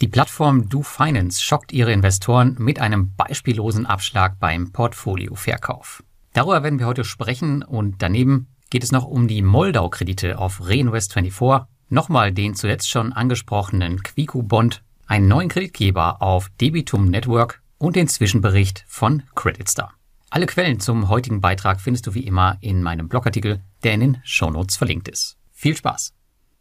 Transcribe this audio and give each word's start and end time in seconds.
Die 0.00 0.06
Plattform 0.06 0.68
DoFinance 0.68 1.42
schockt 1.42 1.72
ihre 1.72 1.92
Investoren 1.92 2.54
mit 2.60 2.78
einem 2.78 3.16
beispiellosen 3.16 3.84
Abschlag 3.84 4.38
beim 4.38 4.70
Portfolioverkauf. 4.70 6.04
Darüber 6.32 6.62
werden 6.62 6.78
wir 6.78 6.86
heute 6.86 7.02
sprechen 7.02 7.64
und 7.64 7.96
daneben 7.98 8.46
geht 8.70 8.84
es 8.84 8.92
noch 8.92 9.06
um 9.06 9.26
die 9.26 9.42
Moldau-Kredite 9.42 10.38
auf 10.38 10.60
Reinvest24, 10.60 11.66
nochmal 11.88 12.32
den 12.32 12.54
zuletzt 12.54 12.88
schon 12.88 13.12
angesprochenen 13.12 14.00
Quico-Bond, 14.04 14.84
einen 15.08 15.26
neuen 15.26 15.48
Kreditgeber 15.48 16.22
auf 16.22 16.48
Debitum 16.60 17.06
Network 17.10 17.60
und 17.78 17.96
den 17.96 18.06
Zwischenbericht 18.06 18.84
von 18.86 19.24
CreditStar. 19.34 19.94
Alle 20.30 20.46
Quellen 20.46 20.78
zum 20.78 21.08
heutigen 21.08 21.40
Beitrag 21.40 21.80
findest 21.80 22.06
du 22.06 22.14
wie 22.14 22.24
immer 22.24 22.56
in 22.60 22.84
meinem 22.84 23.08
Blogartikel, 23.08 23.64
der 23.82 23.94
in 23.94 24.00
den 24.00 24.20
Shownotes 24.22 24.76
verlinkt 24.76 25.08
ist. 25.08 25.38
Viel 25.50 25.76
Spaß! 25.76 26.14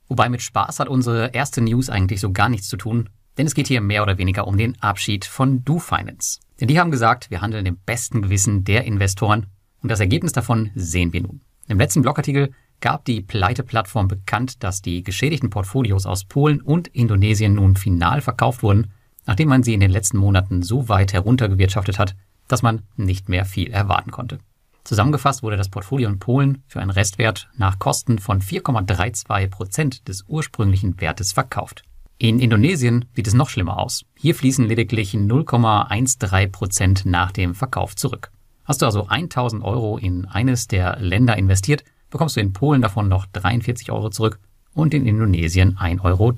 Wobei 0.08 0.30
mit 0.30 0.42
Spaß 0.42 0.80
hat 0.80 0.88
unsere 0.88 1.28
erste 1.34 1.62
News 1.62 1.90
eigentlich 1.90 2.22
so 2.22 2.32
gar 2.32 2.50
nichts 2.50 2.68
zu 2.70 2.78
tun, 2.78 3.10
denn 3.38 3.48
es 3.48 3.54
geht 3.54 3.68
hier 3.68 3.82
mehr 3.82 4.04
oder 4.04 4.18
weniger 4.18 4.48
um 4.48 4.58
den 4.58 4.82
Abschied 4.82 5.26
von 5.26 5.64
DoFinance. 5.64 6.40
Denn 6.60 6.68
die 6.68 6.80
haben 6.80 6.92
gesagt, 6.92 7.30
wir 7.30 7.42
handeln 7.42 7.66
im 7.66 7.78
besten 7.78 8.22
Gewissen 8.22 8.64
der 8.64 8.86
Investoren 8.86 9.48
und 9.82 9.90
das 9.92 10.00
Ergebnis 10.00 10.32
davon 10.32 10.72
sehen 10.76 11.14
wir 11.14 11.22
nun. 11.22 11.42
Im 11.68 11.80
letzten 11.80 12.02
Blogartikel 12.02 12.52
gab 12.80 13.06
die 13.06 13.22
Pleite-Plattform 13.22 14.08
bekannt, 14.08 14.64
dass 14.64 14.82
die 14.82 15.04
geschädigten 15.04 15.50
Portfolios 15.50 16.06
aus 16.06 16.26
Polen 16.26 16.62
und 16.62 16.88
Indonesien 16.90 17.54
nun 17.54 17.76
final 17.76 18.22
verkauft 18.22 18.64
wurden, 18.64 18.92
nachdem 19.26 19.50
man 19.50 19.64
sie 19.64 19.74
in 19.74 19.80
den 19.80 19.92
letzten 19.92 20.18
Monaten 20.18 20.64
so 20.64 20.90
weit 20.90 21.14
heruntergewirtschaftet 21.14 22.00
hat, 22.00 22.16
dass 22.48 22.64
man 22.64 22.84
nicht 22.96 23.30
mehr 23.30 23.46
viel 23.46 23.72
erwarten 23.72 24.12
konnte. 24.12 24.40
Zusammengefasst 24.84 25.44
wurde 25.44 25.58
das 25.58 25.68
Portfolio 25.68 26.08
in 26.08 26.20
Polen 26.20 26.64
für 26.68 26.80
einen 26.80 26.92
Restwert 26.92 27.50
nach 27.58 27.78
Kosten 27.78 28.20
von 28.20 28.42
4,32 28.42 29.48
Prozent 29.50 30.08
des 30.08 30.24
ursprünglichen 30.28 31.02
Wertes 31.02 31.34
verkauft. 31.34 31.84
In 32.20 32.40
Indonesien 32.40 33.06
sieht 33.16 33.28
es 33.28 33.36
noch 33.36 33.50
schlimmer 33.50 33.78
aus. 33.78 34.04
Hier 34.16 34.34
fließen 34.34 34.66
lediglich 34.66 35.14
0,13 35.14 36.48
Prozent 36.48 37.06
nach 37.06 37.32
dem 37.32 37.54
Verkauf 37.54 37.96
zurück. 37.96 38.32
Hast 38.66 38.82
du 38.82 38.88
also 38.88 39.06
1000 39.08 39.64
Euro 39.64 40.00
in 40.00 40.26
eines 40.26 40.68
der 40.68 40.98
Länder 41.00 41.38
investiert, 41.38 41.84
bekommst 42.10 42.36
du 42.36 42.40
in 42.40 42.54
Polen 42.54 42.82
davon 42.82 43.08
noch 43.08 43.28
43 43.28 43.92
Euro 43.92 44.10
zurück 44.10 44.40
und 44.74 44.96
in 44.96 45.06
Indonesien 45.06 45.78
1,30 45.78 46.04
Euro. 46.04 46.34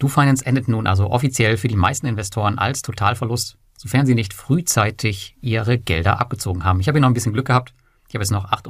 DoFinance 0.00 0.44
endet 0.44 0.66
nun 0.66 0.88
also 0.88 1.10
offiziell 1.10 1.56
für 1.58 1.68
die 1.68 1.76
meisten 1.76 2.08
Investoren 2.08 2.58
als 2.58 2.82
Totalverlust, 2.82 3.58
sofern 3.78 4.04
sie 4.04 4.16
nicht 4.16 4.34
frühzeitig 4.34 5.36
ihre 5.40 5.78
Gelder 5.78 6.20
abgezogen 6.20 6.64
haben. 6.64 6.80
Ich 6.80 6.88
habe 6.88 6.98
hier 6.98 7.02
noch 7.02 7.10
ein 7.10 7.14
bisschen 7.14 7.34
Glück 7.34 7.46
gehabt. 7.46 7.72
Ich 8.08 8.14
habe 8.14 8.24
jetzt 8.24 8.32
noch 8.32 8.50
8,45 8.50 8.68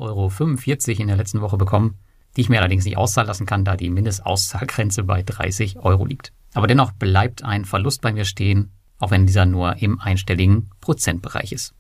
Euro 0.91 1.01
in 1.01 1.07
der 1.07 1.17
letzten 1.17 1.41
Woche 1.41 1.57
bekommen, 1.57 1.97
die 2.37 2.43
ich 2.43 2.49
mir 2.49 2.61
allerdings 2.61 2.85
nicht 2.85 2.97
auszahlen 2.97 3.29
lassen 3.29 3.47
kann, 3.47 3.65
da 3.65 3.77
die 3.77 3.91
Mindestauszahlgrenze 3.91 5.05
bei 5.05 5.23
30 5.23 5.79
Euro 5.79 6.05
liegt. 6.05 6.33
Aber 6.55 6.67
dennoch 6.67 6.93
bleibt 6.93 7.45
ein 7.45 7.65
Verlust 7.65 8.01
bei 8.01 8.13
mir 8.13 8.25
stehen, 8.25 8.73
auch 8.99 9.11
wenn 9.11 9.27
dieser 9.27 9.47
nur 9.47 9.77
im 9.83 10.01
einstelligen 10.01 10.71
Prozentbereich 10.81 11.53
ist. 11.53 11.75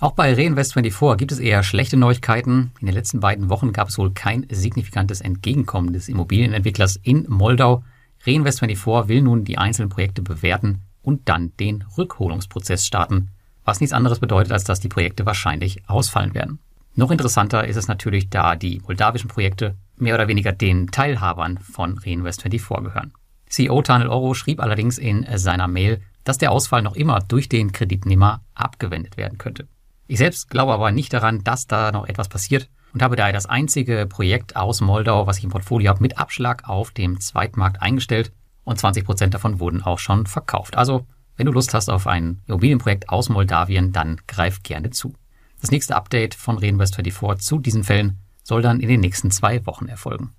Auch 0.00 0.12
bei 0.12 0.32
Reinvest24 0.32 1.16
gibt 1.16 1.32
es 1.32 1.40
eher 1.40 1.64
schlechte 1.64 1.96
Neuigkeiten. 1.96 2.70
In 2.78 2.86
den 2.86 2.94
letzten 2.94 3.18
beiden 3.18 3.48
Wochen 3.48 3.72
gab 3.72 3.88
es 3.88 3.98
wohl 3.98 4.12
kein 4.12 4.46
signifikantes 4.48 5.20
Entgegenkommen 5.20 5.92
des 5.92 6.08
Immobilienentwicklers 6.08 6.96
in 7.02 7.26
Moldau. 7.28 7.82
Reinvest24 8.24 9.08
will 9.08 9.22
nun 9.22 9.44
die 9.44 9.58
einzelnen 9.58 9.88
Projekte 9.88 10.22
bewerten 10.22 10.82
und 11.02 11.28
dann 11.28 11.52
den 11.56 11.84
Rückholungsprozess 11.96 12.86
starten, 12.86 13.30
was 13.64 13.80
nichts 13.80 13.92
anderes 13.92 14.20
bedeutet, 14.20 14.52
als 14.52 14.64
dass 14.64 14.78
die 14.78 14.88
Projekte 14.88 15.26
wahrscheinlich 15.26 15.88
ausfallen 15.88 16.34
werden. 16.34 16.60
Noch 16.94 17.10
interessanter 17.10 17.66
ist 17.66 17.76
es 17.76 17.88
natürlich, 17.88 18.28
da 18.28 18.56
die 18.56 18.80
moldawischen 18.80 19.28
Projekte 19.28 19.76
mehr 20.00 20.14
oder 20.14 20.28
weniger 20.28 20.52
den 20.52 20.88
Teilhabern 20.88 21.58
von 21.58 21.98
Reinvest24 21.98 22.82
gehören. 22.82 23.12
CEO 23.48 23.82
Tanel 23.82 24.08
Oro 24.08 24.34
schrieb 24.34 24.60
allerdings 24.60 24.98
in 24.98 25.26
seiner 25.36 25.68
Mail, 25.68 26.00
dass 26.24 26.38
der 26.38 26.52
Ausfall 26.52 26.82
noch 26.82 26.94
immer 26.94 27.20
durch 27.20 27.48
den 27.48 27.72
Kreditnehmer 27.72 28.42
abgewendet 28.54 29.16
werden 29.16 29.38
könnte. 29.38 29.66
Ich 30.06 30.18
selbst 30.18 30.50
glaube 30.50 30.72
aber 30.72 30.90
nicht 30.90 31.12
daran, 31.12 31.44
dass 31.44 31.66
da 31.66 31.92
noch 31.92 32.06
etwas 32.06 32.28
passiert 32.28 32.68
und 32.92 33.02
habe 33.02 33.16
daher 33.16 33.32
das 33.32 33.46
einzige 33.46 34.06
Projekt 34.06 34.56
aus 34.56 34.80
Moldau, 34.80 35.26
was 35.26 35.38
ich 35.38 35.44
im 35.44 35.50
Portfolio 35.50 35.90
habe, 35.90 36.02
mit 36.02 36.18
Abschlag 36.18 36.68
auf 36.68 36.90
dem 36.90 37.20
Zweitmarkt 37.20 37.82
eingestellt 37.82 38.32
und 38.64 38.78
20 38.78 39.04
Prozent 39.04 39.34
davon 39.34 39.60
wurden 39.60 39.82
auch 39.82 39.98
schon 39.98 40.26
verkauft. 40.26 40.76
Also, 40.76 41.06
wenn 41.36 41.46
du 41.46 41.52
Lust 41.52 41.72
hast 41.72 41.88
auf 41.88 42.06
ein 42.06 42.42
Immobilienprojekt 42.46 43.08
aus 43.08 43.28
Moldawien, 43.28 43.92
dann 43.92 44.20
greif 44.26 44.62
gerne 44.62 44.90
zu. 44.90 45.14
Das 45.60 45.70
nächste 45.70 45.96
Update 45.96 46.34
von 46.34 46.58
Reinvest24 46.58 47.38
zu 47.38 47.58
diesen 47.58 47.84
Fällen 47.84 48.18
soll 48.48 48.62
dann 48.62 48.80
in 48.80 48.88
den 48.88 49.00
nächsten 49.00 49.30
zwei 49.30 49.64
Wochen 49.66 49.88
erfolgen. 49.88 50.30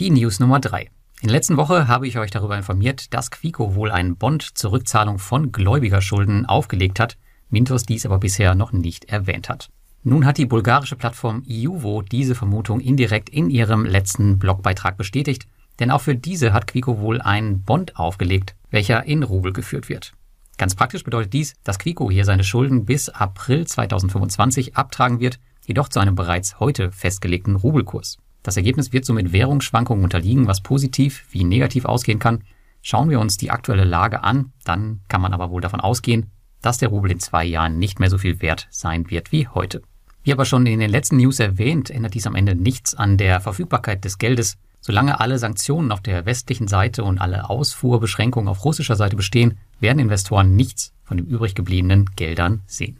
Die 0.00 0.10
News 0.10 0.40
Nummer 0.40 0.58
drei. 0.58 0.90
In 1.20 1.28
der 1.28 1.36
letzten 1.36 1.56
Woche 1.56 1.86
habe 1.86 2.08
ich 2.08 2.18
euch 2.18 2.32
darüber 2.32 2.56
informiert, 2.56 3.14
dass 3.14 3.30
Quico 3.30 3.76
wohl 3.76 3.92
einen 3.92 4.16
Bond 4.16 4.42
zur 4.42 4.72
Rückzahlung 4.72 5.20
von 5.20 5.52
Gläubigerschulden 5.52 6.44
aufgelegt 6.46 6.98
hat, 6.98 7.16
Mintos 7.50 7.84
dies 7.84 8.04
aber 8.04 8.18
bisher 8.18 8.56
noch 8.56 8.72
nicht 8.72 9.04
erwähnt 9.04 9.48
hat. 9.48 9.70
Nun 10.02 10.26
hat 10.26 10.38
die 10.38 10.46
bulgarische 10.46 10.96
Plattform 10.96 11.44
Iuvo 11.46 12.02
diese 12.02 12.34
Vermutung 12.34 12.80
indirekt 12.80 13.28
in 13.28 13.48
ihrem 13.48 13.84
letzten 13.84 14.40
Blogbeitrag 14.40 14.96
bestätigt, 14.96 15.46
denn 15.78 15.92
auch 15.92 16.00
für 16.00 16.16
diese 16.16 16.52
hat 16.52 16.66
Quico 16.66 16.98
wohl 16.98 17.20
einen 17.20 17.62
Bond 17.62 17.96
aufgelegt, 17.96 18.56
welcher 18.70 19.04
in 19.04 19.22
Rubel 19.22 19.52
geführt 19.52 19.88
wird. 19.88 20.14
Ganz 20.58 20.74
praktisch 20.74 21.04
bedeutet 21.04 21.32
dies, 21.32 21.54
dass 21.62 21.78
Quico 21.78 22.10
hier 22.10 22.24
seine 22.24 22.42
Schulden 22.42 22.84
bis 22.84 23.08
April 23.08 23.68
2025 23.68 24.76
abtragen 24.76 25.20
wird, 25.20 25.38
jedoch 25.72 25.88
zu 25.88 26.00
einem 26.00 26.14
bereits 26.14 26.60
heute 26.60 26.92
festgelegten 26.92 27.56
Rubelkurs. 27.56 28.18
Das 28.42 28.58
Ergebnis 28.58 28.92
wird 28.92 29.06
somit 29.06 29.32
Währungsschwankungen 29.32 30.04
unterliegen, 30.04 30.46
was 30.46 30.60
positiv 30.60 31.24
wie 31.30 31.44
negativ 31.44 31.86
ausgehen 31.86 32.18
kann. 32.18 32.44
Schauen 32.82 33.08
wir 33.08 33.18
uns 33.18 33.38
die 33.38 33.50
aktuelle 33.50 33.84
Lage 33.84 34.22
an, 34.22 34.52
dann 34.64 35.00
kann 35.08 35.22
man 35.22 35.32
aber 35.32 35.50
wohl 35.50 35.62
davon 35.62 35.80
ausgehen, 35.80 36.30
dass 36.60 36.76
der 36.76 36.90
Rubel 36.90 37.10
in 37.10 37.20
zwei 37.20 37.46
Jahren 37.46 37.78
nicht 37.78 38.00
mehr 38.00 38.10
so 38.10 38.18
viel 38.18 38.42
wert 38.42 38.66
sein 38.70 39.08
wird 39.08 39.32
wie 39.32 39.48
heute. 39.48 39.80
Wie 40.24 40.32
aber 40.32 40.44
schon 40.44 40.66
in 40.66 40.78
den 40.78 40.90
letzten 40.90 41.16
News 41.16 41.40
erwähnt, 41.40 41.88
ändert 41.88 42.12
dies 42.12 42.26
am 42.26 42.34
Ende 42.34 42.54
nichts 42.54 42.94
an 42.94 43.16
der 43.16 43.40
Verfügbarkeit 43.40 44.04
des 44.04 44.18
Geldes. 44.18 44.58
Solange 44.82 45.20
alle 45.20 45.38
Sanktionen 45.38 45.90
auf 45.90 46.02
der 46.02 46.26
westlichen 46.26 46.68
Seite 46.68 47.02
und 47.02 47.18
alle 47.18 47.48
Ausfuhrbeschränkungen 47.48 48.48
auf 48.48 48.62
russischer 48.66 48.96
Seite 48.96 49.16
bestehen, 49.16 49.56
werden 49.80 50.00
Investoren 50.00 50.54
nichts 50.54 50.92
von 51.02 51.16
den 51.16 51.26
übrig 51.26 51.54
gebliebenen 51.54 52.10
Geldern 52.14 52.60
sehen. 52.66 52.98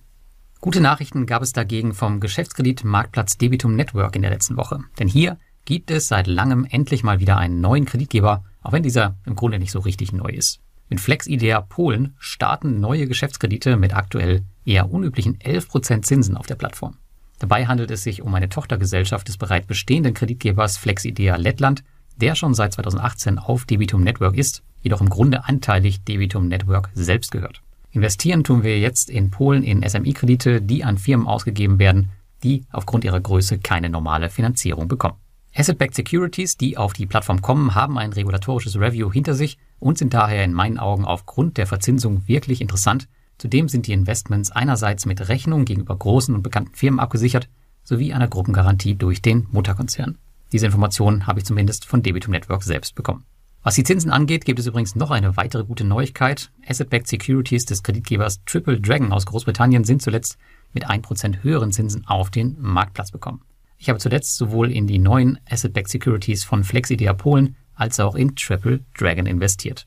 Gute 0.63 0.81
Nachrichten 0.81 1.27
gab 1.27 1.43
es 1.43 1.53
dagegen 1.53 1.93
vom 1.93 2.21
Geschäftskredit 2.21 2.85
Marktplatz 2.85 3.37
Debitum 3.37 3.75
Network 3.75 4.15
in 4.15 4.23
der 4.23 4.31
letzten 4.31 4.57
Woche. 4.57 4.79
Denn 4.97 5.09
hier 5.09 5.37
gibt 5.65 5.91
es 5.91 6.07
seit 6.07 6.29
langem 6.29 6.65
endlich 6.71 7.03
mal 7.03 7.19
wieder 7.19 7.37
einen 7.37 7.61
neuen 7.61 7.85
Kreditgeber, 7.85 8.45
auch 8.63 8.71
wenn 8.71 8.85
dieser 8.85 9.17
im 9.27 9.35
Grunde 9.35 9.59
nicht 9.59 9.73
so 9.73 9.81
richtig 9.81 10.13
neu 10.13 10.29
ist. 10.29 10.61
Mit 10.89 11.01
FlexIdea 11.01 11.63
Polen 11.63 12.15
starten 12.21 12.79
neue 12.79 13.09
Geschäftskredite 13.09 13.77
mit 13.77 13.93
aktuell 13.93 14.45
eher 14.65 14.89
unüblichen 14.89 15.37
11% 15.39 16.03
Zinsen 16.03 16.37
auf 16.37 16.47
der 16.47 16.55
Plattform. 16.55 16.97
Dabei 17.41 17.67
handelt 17.67 17.91
es 17.91 18.05
sich 18.05 18.23
um 18.23 18.33
eine 18.33 18.49
Tochtergesellschaft 18.49 19.27
des 19.27 19.39
bereits 19.39 19.67
bestehenden 19.67 20.15
Kreditgebers 20.15 20.77
FlexIdea 20.77 21.35
Lettland, 21.35 21.83
der 22.19 22.37
schon 22.37 22.55
seit 22.55 22.75
2018 22.75 23.41
auf 23.41 23.65
Debitum 23.65 24.05
Network 24.05 24.37
ist, 24.37 24.63
jedoch 24.81 25.01
im 25.01 25.11
Grunde 25.11 25.45
anteilig 25.45 26.05
Debitum 26.05 26.47
Network 26.47 26.91
selbst 26.95 27.33
gehört. 27.33 27.63
Investieren 27.93 28.43
tun 28.43 28.63
wir 28.63 28.79
jetzt 28.79 29.11
in 29.11 29.31
Polen 29.31 29.63
in 29.63 29.87
SMI-Kredite, 29.87 30.63
die 30.63 30.83
an 30.83 30.97
Firmen 30.97 31.27
ausgegeben 31.27 31.79
werden, 31.79 32.11
die 32.43 32.65
aufgrund 32.73 33.05
ihrer 33.05 33.21
Größe 33.21 33.59
keine 33.59 33.91
normale 33.91 34.31
Finanzierung 34.31 34.89
bekommen. 34.89 35.17
Asset-Backed 35.55 35.95
Securities, 35.95 36.57
die 36.57 36.79
auf 36.79 36.95
die 36.95 37.05
Plattform 37.05 37.43
kommen, 37.43 37.75
haben 37.75 37.99
ein 37.99 38.15
regulatorisches 38.15 38.77
Review 38.77 39.13
hinter 39.13 39.35
sich 39.35 39.59
und 39.79 39.99
sind 39.99 40.15
daher 40.15 40.43
in 40.43 40.55
meinen 40.55 40.79
Augen 40.79 41.05
aufgrund 41.05 41.59
der 41.59 41.67
Verzinsung 41.67 42.27
wirklich 42.27 42.63
interessant. 42.63 43.09
Zudem 43.37 43.69
sind 43.69 43.87
die 43.87 43.93
Investments 43.93 44.51
einerseits 44.51 45.05
mit 45.05 45.29
Rechnung 45.29 45.67
gegenüber 45.67 45.95
großen 45.95 46.35
und 46.35 46.43
bekannten 46.43 46.75
Firmen 46.75 47.01
abgesichert, 47.01 47.51
sowie 47.85 48.15
einer 48.15 48.29
Gruppengarantie 48.29 48.95
durch 48.95 49.21
den 49.21 49.47
Mutterkonzern. 49.51 50.17
Diese 50.53 50.67
Informationen 50.67 51.27
habe 51.27 51.41
ich 51.41 51.45
zumindest 51.45 51.85
von 51.85 52.03
Debitum 52.03 52.33
Network 52.33 52.63
selbst 52.63 52.95
bekommen. 52.95 53.25
Was 53.65 53.77
die 53.77 53.85
Zinsen 53.85 54.11
angeht, 54.11 54.45
gibt 54.45 54.59
es 54.59 54.67
übrigens 54.67 54.97
noch 54.97 55.13
eine 55.13 55.37
weitere 55.37 55.63
gute 55.63 55.85
Neuigkeit. 55.85 56.51
Asset-Backed 56.67 57.07
Securities 57.07 57.65
des 57.65 57.85
Kreditgebers 57.85 58.45
Triple 58.45 58.81
Dragon 58.81 59.13
aus 59.13 59.25
Großbritannien 59.25 59.85
sind 59.85 60.03
zuletzt 60.03 60.37
mit 60.73 60.91
1% 60.91 61.45
höheren 61.45 61.71
Zinsen 61.71 62.05
auf 62.09 62.31
den 62.31 62.57
Marktplatz 62.59 63.13
bekommen. 63.13 63.43
Ich 63.79 63.89
habe 63.89 64.01
zuletzt 64.01 64.37
sowohl 64.37 64.73
in 64.73 64.89
die 64.89 64.99
neuen 64.99 65.39
Asset-Backed 65.49 65.91
Securities 65.91 66.43
von 66.43 66.65
Flexidea 66.65 67.13
Polen 67.13 67.55
als 67.75 68.01
auch 68.01 68.17
in 68.17 68.35
Triple 68.35 68.81
Dragon 68.99 69.27
investiert. 69.27 69.87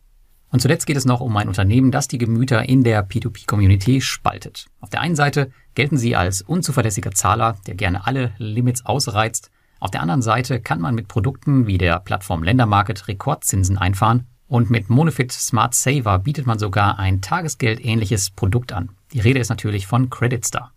Und 0.52 0.62
zuletzt 0.62 0.86
geht 0.86 0.96
es 0.96 1.04
noch 1.04 1.20
um 1.20 1.36
ein 1.36 1.50
Unternehmen, 1.50 1.92
das 1.92 2.08
die 2.08 2.18
Gemüter 2.18 2.70
in 2.70 2.86
der 2.86 3.06
P2P-Community 3.06 4.00
spaltet. 4.00 4.68
Auf 4.80 4.90
der 4.90 5.02
einen 5.02 5.18
Seite 5.18 5.52
gelten 5.74 5.98
sie 5.98 6.16
als 6.16 6.42
unzuverlässiger 6.42 7.12
Zahler, 7.12 7.58
der 7.68 7.76
gerne 7.76 8.08
alle 8.08 8.34
Limits 8.38 8.86
ausreizt. 8.86 9.52
Auf 9.86 9.92
der 9.92 10.02
anderen 10.02 10.24
Seite 10.24 10.60
kann 10.60 10.82
man 10.82 10.96
mit 10.96 11.08
Produkten 11.08 11.68
wie 11.68 11.78
der 11.78 12.00
Plattform 12.00 12.42
Ländermarket 12.42 13.08
Rekordzinsen 13.08 13.78
einfahren 13.78 14.26
und 14.48 14.72
mit 14.72 14.90
Monofit 14.90 15.32
Smart 15.32 15.76
Saver 15.76 16.18
bietet 16.18 16.48
man 16.48 16.58
sogar 16.58 16.98
ein 16.98 17.22
Tagesgeld-ähnliches 17.22 18.32
Produkt 18.32 18.74
an. 18.74 18.90
Die 19.14 19.20
Rede 19.20 19.40
ist 19.40 19.50
natürlich 19.50 19.86
von 19.86 20.10
CreditStar. 20.10 20.72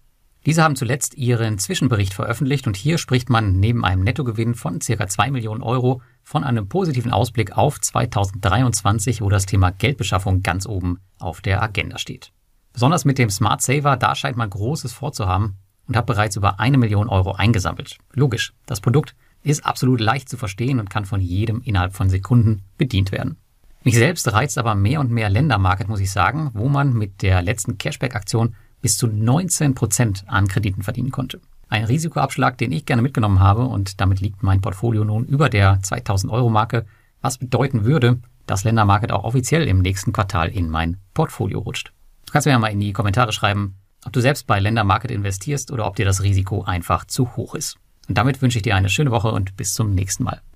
Diese 0.45 0.63
haben 0.63 0.77
zuletzt 0.77 1.15
ihren 1.15 1.57
Zwischenbericht 1.57 2.13
veröffentlicht 2.13 2.67
und 2.67 2.77
hier 2.77 2.99
spricht 2.99 3.31
man 3.31 3.59
neben 3.59 3.83
einem 3.83 4.05
Nettogewinn 4.05 4.55
von 4.55 4.79
ca. 4.81 5.09
2 5.09 5.31
Millionen 5.31 5.63
Euro 5.63 6.03
von 6.23 6.45
einem 6.45 6.69
positiven 6.69 7.11
Ausblick 7.11 7.57
auf 7.57 7.81
2023, 7.81 9.23
wo 9.23 9.31
das 9.31 9.47
Thema 9.47 9.71
Geldbeschaffung 9.71 10.43
ganz 10.43 10.67
oben 10.67 11.01
auf 11.19 11.41
der 11.41 11.63
Agenda 11.63 11.97
steht. 11.97 12.35
Besonders 12.75 13.07
mit 13.07 13.17
dem 13.17 13.31
Smart 13.31 13.63
Saver, 13.63 13.97
da 13.97 14.15
scheint 14.15 14.37
man 14.37 14.51
Großes 14.51 14.93
vorzuhaben 14.93 15.57
und 15.89 15.97
hat 15.97 16.07
bereits 16.07 16.37
über 16.37 16.61
eine 16.61 16.79
Million 16.79 17.09
Euro 17.09 17.33
eingesammelt. 17.33 17.99
Logisch, 18.13 18.53
das 18.67 18.81
Produkt 18.81 19.17
ist 19.43 19.65
absolut 19.65 20.01
leicht 20.01 20.29
zu 20.29 20.37
verstehen 20.37 20.79
und 20.79 20.91
kann 20.91 21.05
von 21.05 21.21
jedem 21.21 21.63
innerhalb 21.63 21.95
von 21.95 22.11
Sekunden 22.11 22.63
bedient 22.77 23.11
werden. 23.11 23.37
Mich 23.85 23.95
selbst 23.95 24.31
reizt 24.33 24.59
aber 24.59 24.75
mehr 24.75 25.01
und 25.01 25.11
mehr 25.11 25.31
Ländermarket, 25.31 25.89
muss 25.89 26.01
ich 26.01 26.11
sagen, 26.11 26.51
wo 26.53 26.69
man 26.69 26.93
mit 26.93 27.23
der 27.23 27.43
letzten 27.43 27.79
Cashback-Aktion 27.79 28.55
bis 28.83 28.97
zu 28.97 29.07
19 29.07 29.75
Prozent 29.75 30.25
an 30.27 30.49
Krediten 30.49 30.83
verdienen 30.83 31.11
konnte. 31.11 31.41
Ein 31.69 31.85
Risikoabschlag, 31.85 32.59
den 32.59 32.73
ich 32.73 32.87
gerne 32.87 33.03
mitgenommen 33.03 33.41
habe 33.41 33.63
und 33.63 34.01
damit 34.01 34.21
liegt 34.21 34.43
mein 34.43 34.61
Portfolio 34.61 35.05
nun 35.05 35.25
über 35.25 35.49
der 35.49 35.81
2000 35.83 36.33
Euro 36.33 36.51
Marke, 36.51 36.87
was 37.21 37.39
bedeuten 37.39 37.85
würde, 37.85 38.21
dass 38.47 38.65
Ländermarket 38.65 39.13
auch 39.13 39.25
offiziell 39.25 39.69
im 39.69 39.81
nächsten 39.81 40.13
Quartal 40.13 40.49
in 40.49 40.71
mein 40.71 40.99
Portfolio 41.15 41.61
rutscht. 41.61 41.93
Du 42.27 42.33
kannst 42.33 42.47
mir 42.47 42.53
ja 42.53 42.59
mal 42.59 42.69
in 42.69 42.81
die 42.81 42.93
Kommentare 42.93 43.33
schreiben, 43.33 43.77
ob 44.05 44.13
du 44.13 44.21
selbst 44.21 44.47
bei 44.47 44.61
Ländermarket 44.61 45.11
investierst 45.11 45.71
oder 45.71 45.87
ob 45.87 45.97
dir 45.97 46.05
das 46.05 46.23
Risiko 46.23 46.65
einfach 46.65 47.05
zu 47.05 47.37
hoch 47.37 47.55
ist. 47.55 47.77
Und 48.09 48.17
damit 48.17 48.41
wünsche 48.41 48.59
ich 48.59 48.63
dir 48.63 48.77
eine 48.77 48.89
schöne 48.89 49.11
Woche 49.11 49.31
und 49.31 49.57
bis 49.57 49.75
zum 49.75 49.95
nächsten 49.95 50.25
Mal. 50.25 50.41